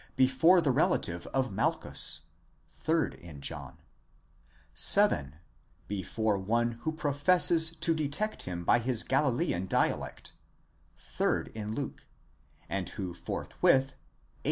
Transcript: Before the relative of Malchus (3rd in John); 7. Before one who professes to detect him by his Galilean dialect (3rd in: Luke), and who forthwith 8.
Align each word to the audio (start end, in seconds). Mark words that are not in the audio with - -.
Before 0.15 0.61
the 0.61 0.71
relative 0.71 1.27
of 1.27 1.51
Malchus 1.51 2.21
(3rd 2.85 3.19
in 3.19 3.39
John); 3.39 3.77
7. 4.73 5.35
Before 5.87 6.39
one 6.39 6.71
who 6.81 6.91
professes 6.91 7.75
to 7.75 7.93
detect 7.93 8.41
him 8.41 8.63
by 8.65 8.79
his 8.79 9.03
Galilean 9.03 9.67
dialect 9.67 10.33
(3rd 10.97 11.49
in: 11.55 11.75
Luke), 11.75 12.07
and 12.67 12.89
who 12.89 13.13
forthwith 13.13 13.89
8. 13.89 13.95